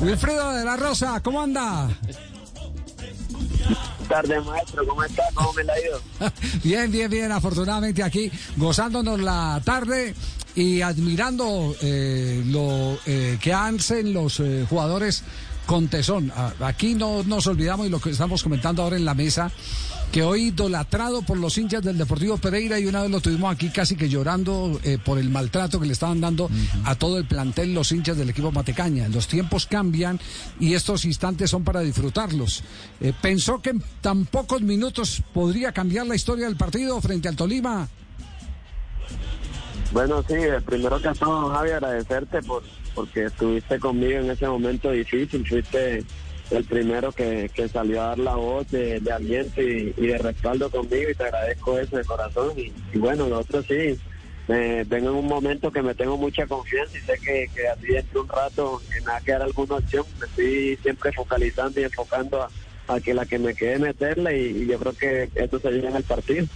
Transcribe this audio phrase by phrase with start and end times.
[0.00, 1.88] Wilfredo de la Rosa, ¿cómo anda?
[4.12, 4.86] tardes, maestro.
[4.86, 5.22] ¿Cómo está?
[5.34, 6.00] ¿Cómo me la ha ido?
[6.64, 7.32] bien, bien, bien.
[7.32, 10.14] Afortunadamente aquí gozándonos la tarde
[10.54, 15.22] y admirando eh, lo eh, que hacen los eh, jugadores
[15.66, 16.32] con tesón.
[16.60, 19.50] Aquí no nos olvidamos y lo que estamos comentando ahora en la mesa
[20.12, 23.70] que hoy idolatrado por los hinchas del Deportivo Pereira y una vez lo tuvimos aquí
[23.70, 26.50] casi que llorando eh, por el maltrato que le estaban dando
[26.84, 29.08] a todo el plantel los hinchas del equipo Matecaña.
[29.08, 30.20] Los tiempos cambian
[30.60, 32.62] y estos instantes son para disfrutarlos.
[33.00, 37.36] Eh, ¿Pensó que en tan pocos minutos podría cambiar la historia del partido frente al
[37.36, 37.88] Tolima?
[39.92, 42.62] Bueno, sí, eh, primero que todo, Javi, agradecerte por
[42.94, 46.04] porque estuviste conmigo en ese momento difícil, fuiste
[46.50, 51.14] el primero que, salió a dar la voz de, aliento y, de respaldo conmigo y
[51.14, 52.52] te agradezco eso de corazón.
[52.56, 53.98] Y, bueno, nosotros sí,
[54.48, 57.86] me, vengo en un momento que me tengo mucha confianza y sé que, que así
[57.86, 60.04] dentro de un rato me va a quedar alguna opción.
[60.20, 62.42] Me estoy siempre focalizando y enfocando
[62.86, 65.96] a, que la que me quede meterla y, yo creo que esto se viene en
[65.96, 66.46] el partido.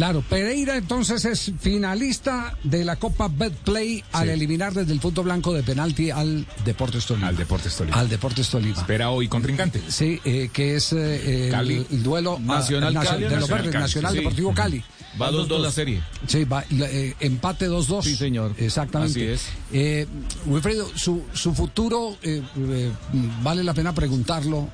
[0.00, 5.52] Claro, Pereira entonces es finalista de la Copa Betplay al eliminar desde el punto blanco
[5.52, 7.28] de penalti al Deportes Tolima.
[7.28, 7.98] Al Deportes Tolima.
[7.98, 8.78] Al Deportes Tolima.
[8.78, 9.82] Espera hoy contrincante.
[9.88, 14.82] Sí, eh, que es eh, el, duelo nacional, de los verdes, Nacional Deportivo Cali.
[15.20, 16.00] Va 2-2 la serie.
[16.26, 18.02] Sí, va, eh, empate 2-2.
[18.02, 18.54] Sí, señor.
[18.56, 19.34] Exactamente.
[19.34, 20.08] Así es.
[20.46, 22.16] Wilfredo, su, su futuro,
[23.42, 24.70] vale la pena preguntarlo,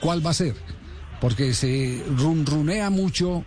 [0.00, 0.54] ¿cuál va a ser?
[1.20, 3.44] Porque se runrunea mucho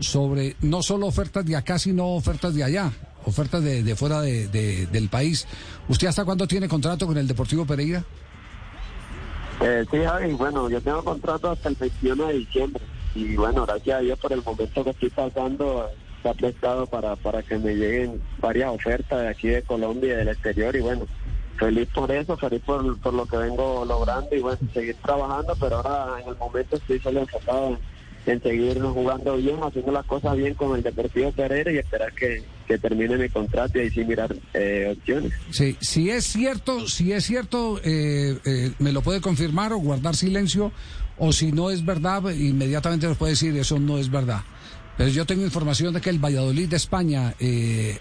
[0.00, 2.92] sobre no solo ofertas de acá, sino ofertas de allá,
[3.24, 4.48] ofertas de, fuera de,
[4.86, 5.46] del país.
[5.88, 8.04] ¿Usted hasta cuándo tiene contrato con el Deportivo Pereira?
[9.60, 12.82] Eh, sí, Javi, bueno, yo tengo contrato hasta el 21 de diciembre
[13.14, 15.90] y bueno, gracias a Dios por el momento que estoy pasando,
[16.22, 20.28] ha prestado para, para que me lleguen varias ofertas de aquí de Colombia y del
[20.28, 21.06] exterior y bueno,
[21.58, 25.76] feliz por eso, feliz por, por lo que vengo logrando y bueno, seguir trabajando, pero
[25.76, 27.78] ahora en el momento estoy solo enfocado en
[28.28, 32.42] en seguirnos jugando bien, haciendo las cosas bien con el Deportivo Pereira y esperar que,
[32.78, 35.32] termine mi contrato y así mirar eh, opciones.
[35.50, 40.14] Sí, si es cierto, si es cierto, eh, eh, me lo puede confirmar o guardar
[40.14, 40.70] silencio,
[41.16, 44.42] o si no es verdad, inmediatamente nos puede decir eso no es verdad.
[44.98, 47.34] Pero yo tengo información de que el Valladolid de España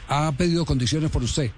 [0.10, 1.52] ha pedido condiciones por usted.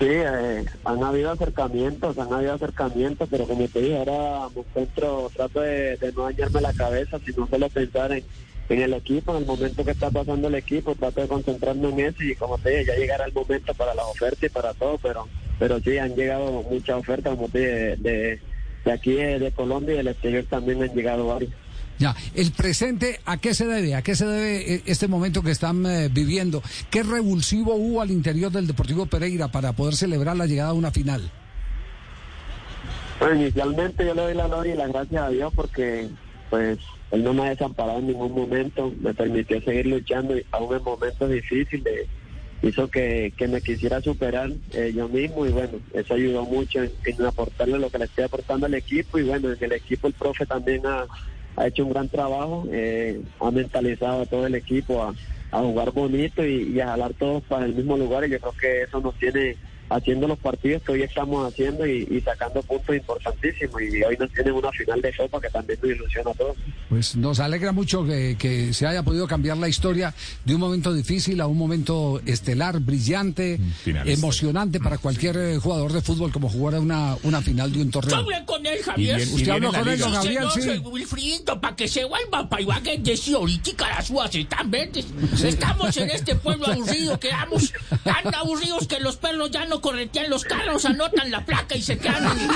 [0.00, 5.30] Sí, eh, han habido acercamientos, han habido acercamientos, pero como te dije, ahora me encuentro,
[5.36, 8.24] trato de, no dañarme la cabeza, sino solo pensar en,
[8.70, 12.22] el equipo, en el momento que está pasando el equipo, trato de concentrarme en eso
[12.22, 15.28] y como te dije, ya llegará el momento para las ofertas y para todo, pero
[15.58, 18.40] pero sí, han llegado muchas ofertas, como te dije, de,
[18.86, 21.52] de aquí de Colombia y del exterior también han llegado varias.
[22.00, 23.94] Ya, el presente, ¿a qué se debe?
[23.94, 26.62] ¿A qué se debe eh, este momento que están eh, viviendo?
[26.90, 30.90] ¿Qué revulsivo hubo al interior del Deportivo Pereira para poder celebrar la llegada a una
[30.90, 31.30] final?
[33.20, 36.08] Bueno, inicialmente yo le doy la gloria y las gracias a Dios porque
[36.48, 36.78] pues
[37.10, 41.28] él no me ha desamparado en ningún momento, me permitió seguir luchando aún en momentos
[41.28, 42.08] difíciles,
[42.62, 47.26] hizo que, me quisiera superar eh, yo mismo y bueno, eso ayudó mucho en, en,
[47.26, 50.46] aportarle lo que le estoy aportando al equipo y bueno, en el equipo el profe
[50.46, 51.06] también ha,
[51.56, 55.14] ha hecho un gran trabajo, eh, ha mentalizado a todo el equipo a,
[55.50, 58.82] jugar bonito y, y, a jalar todos para el mismo lugar y yo creo que
[58.82, 59.56] eso nos tiene
[59.90, 63.82] haciendo los partidos que hoy estamos haciendo y, sacando puntos importantísimos.
[63.82, 66.56] Y hoy nos tienen una final de Copa que también nos ilusiona a todos.
[66.88, 70.14] Pues nos alegra mucho que, se haya podido cambiar la historia
[70.44, 76.00] de un momento difícil a un momento estelar, brillante, emocionante para cualquier eh, jugador de
[76.00, 78.16] fútbol como jugar una, una final de un torneo.
[78.16, 79.20] Hablé con él, Javier.
[79.20, 80.44] ¿Usted habló con él, don Gabriel?
[80.54, 80.70] Sí.
[80.84, 85.06] Wilfridito, para que se vuelva para Ibagué de si ahorita las uvas están verdes.
[85.42, 87.72] Estamos en este pueblo aburrido, quedamos
[88.04, 91.98] tan aburridos que los perros ya no corretean los carros, anotan la placa y se
[91.98, 92.50] quedan en el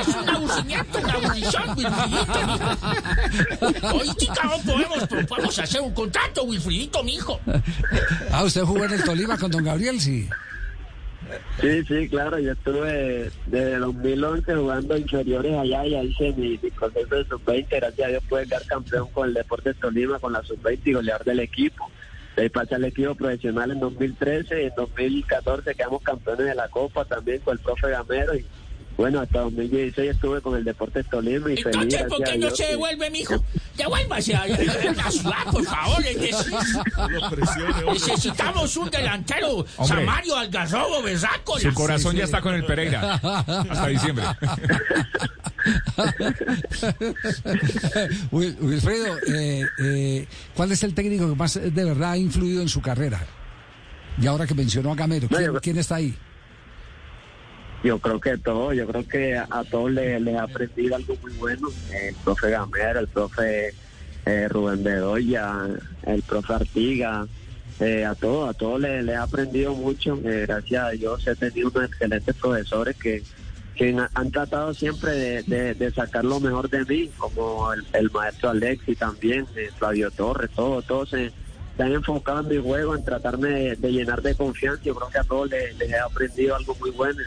[0.00, 2.76] Es un abucimiento, una abolición, Wilfridito,
[3.94, 7.40] Hoy, chica, no podemos, pero podemos hacer un contrato, Wilfridito, mijo.
[8.30, 10.28] Ah, usted jugó en el Tolima con don Gabriel, sí.
[11.60, 17.16] Sí, sí, claro, yo estuve desde 2011 jugando inferiores allá y ahí hice mi, proceso
[17.16, 20.80] de sub-20, gracias a Dios pude quedar campeón con el Deportes Tolima, con la sub-20
[20.84, 21.90] y golear del equipo.
[22.36, 27.04] De pasé al equipo profesional en 2013 y en 2014 quedamos campeones de la Copa
[27.06, 28.44] también con el profe Gamero y
[28.96, 32.04] bueno, hasta 2016 estuve con el Deportes Tolima y Entonces, feliz.
[32.08, 33.34] ¿por qué no se devuelve, mijo?
[33.76, 36.02] Devuélvase a, a la ciudad, por favor.
[37.92, 41.58] Necesitamos un delantero, Samario Algarrobo, Berraco.
[41.58, 44.24] Su corazón ya está con el Pereira hasta diciembre.
[48.30, 52.80] Wilfredo, eh, eh, ¿cuál es el técnico que más de verdad ha influido en su
[52.80, 53.20] carrera?
[54.20, 56.16] Y ahora que mencionó a Gamero, ¿quién, ¿quién está ahí?
[57.86, 61.32] yo creo que todo, yo creo que a, todos les, les he aprendido algo muy
[61.34, 61.68] bueno.
[61.92, 63.74] El profe Gamero, el profe
[64.24, 65.68] eh, Rubén Bedoya,
[66.04, 67.26] el profe Artiga,
[67.78, 70.18] eh, a todos, a todos les, les he aprendido mucho.
[70.24, 73.22] Eh, gracias a Dios he tenido unos excelentes profesores que,
[73.76, 78.50] que han, tratado siempre de, de- sacar lo mejor de mí, como el, el maestro
[78.50, 81.30] Alexi también, eh, Flavio Torres, todo, todos se,
[81.76, 84.82] se han enfocado en mi juego, en tratarme de, de llenar de confianza.
[84.82, 87.20] Yo creo que a todos les, les he aprendido algo muy bueno.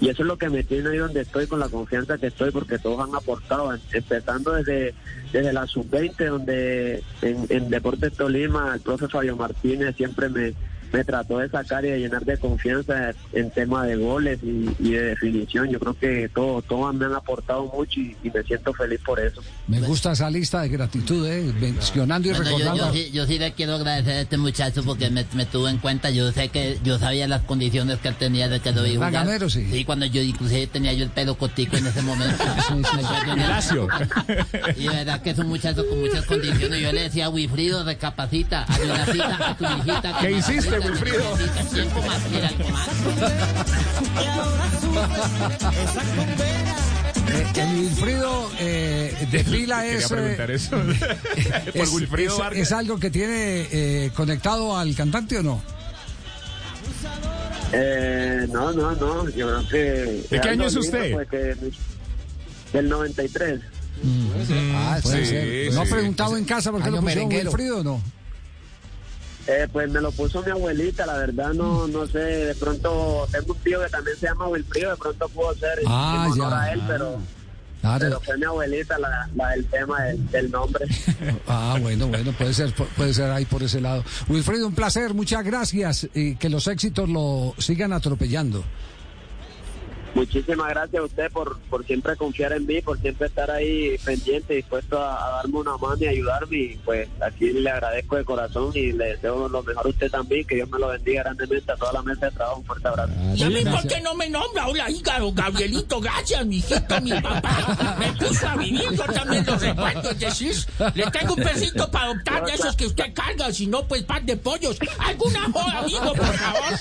[0.00, 2.52] Y eso es lo que me tiene ahí donde estoy, con la confianza que estoy,
[2.52, 4.94] porque todos han aportado, em- empezando desde,
[5.32, 10.54] desde la sub-20, donde en, en Deportes Tolima el profe Fabio Martínez siempre me,
[10.92, 14.92] me trató de sacar y de llenar de confianza en tema de goles y, y
[14.92, 15.68] de definición.
[15.68, 19.20] Yo creo que todos todos me han aportado mucho y, y me siento feliz por
[19.20, 19.40] eso.
[19.66, 21.52] Me gusta esa lista de gratitud, ¿eh?
[21.60, 22.86] mencionando y Bueno, yo, recordando.
[22.86, 25.78] yo sí, yo sí le quiero agradecer a este muchacho porque me, me tuvo en
[25.78, 26.10] cuenta.
[26.10, 29.08] Yo sé que yo sabía las condiciones que él tenía de que lo iba a
[29.10, 29.24] jugar.
[29.26, 29.66] Gamero, sí.
[29.70, 32.42] Sí, cuando yo inclusive tenía yo el pelo cotico en ese momento.
[32.74, 33.88] Me acuerdo Y lacio.
[34.76, 36.80] Y de verdad que es un muchacho con muchas condiciones.
[36.80, 38.66] Yo le decía a Wilfrido, recapacita,
[39.10, 40.18] cita a tu hijita.
[40.20, 41.36] que ¿Qué hiciste, una Wilfrido?
[41.36, 42.88] cita, Cinco más, mira, algo más.
[47.56, 50.76] El Wilfrido eh, de fila Quería es, eh, eso.
[51.74, 55.62] Es, Wilfrido es- algo que tiene eh, conectado al cantante o no?
[57.72, 59.78] Eh, no, no, no, yo creo que...
[60.30, 61.12] ¿De qué año es usted?
[61.12, 61.56] pues, que-
[62.72, 63.60] del 93.
[64.74, 65.74] Ah, puede sí, ser.
[65.74, 65.92] ¿No ha sí.
[65.92, 67.28] preguntado en casa por qué Año lo pusieron.
[67.28, 68.02] Wilfrido o no?
[69.50, 73.54] Eh, pues me lo puso mi abuelita, la verdad no no sé, de pronto tengo
[73.54, 76.60] un tío que también se llama Wilfrido, de pronto pudo ser Ah, ya.
[76.62, 77.18] a él, pero,
[77.80, 77.98] Claro.
[78.00, 80.84] pero fue mi abuelita la, la del tema del, del nombre.
[81.48, 84.04] Ah, bueno, bueno, puede ser, pu- puede ser ahí por ese lado.
[84.28, 88.62] Wilfrido, un placer, muchas gracias y que los éxitos lo sigan atropellando.
[90.14, 94.54] Muchísimas gracias a usted por, por siempre confiar en mí, por siempre estar ahí pendiente,
[94.54, 96.56] dispuesto a, a darme una mano y ayudarme.
[96.56, 100.46] Y pues aquí le agradezco de corazón y le deseo lo mejor a usted también,
[100.46, 102.58] que Dios me lo bendiga grandemente a toda la mesa de trabajo.
[102.58, 103.12] Un fuerte abrazo.
[103.34, 104.66] ¿Y a mí por qué no me nombra?
[104.66, 107.96] Hola, hígado, Gabrielito, gracias, mi hijito, mi papá.
[107.98, 110.10] Me puso a vivir, yo también lo recuerdo.
[110.10, 110.54] Es decir,
[110.94, 114.24] le tengo un pesito para adoptar de esos que usted carga, si no, pues pan
[114.26, 114.78] de pollos.
[114.98, 116.78] ¿Alguna joda, amigo, por favor?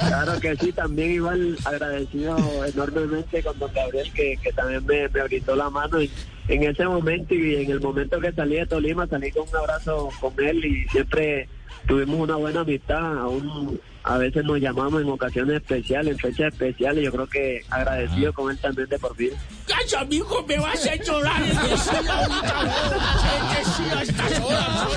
[0.00, 1.56] Claro que sí, también igual
[1.92, 6.10] agradecido enormemente con don Gabriel que, que también me, me brindó la mano en,
[6.48, 10.08] en ese momento y en el momento que salí de Tolima salí con un abrazo
[10.20, 11.48] con él y siempre
[11.86, 17.04] tuvimos una buena amistad, aún a veces nos llamamos en ocasiones especiales, en fechas especiales,
[17.04, 19.36] yo creo que agradecido con él también de por vida.
[19.68, 21.42] Gracias, amigo, me vas a llorar.
[21.52, 23.58] Es decir, la única joda.
[23.60, 24.88] Es decir, a estas horas,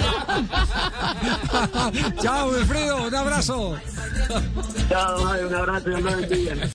[1.94, 2.22] hola.
[2.22, 3.78] Chao, Wilfrido, un abrazo.
[4.90, 6.70] Chao, un abrazo y una bendiga.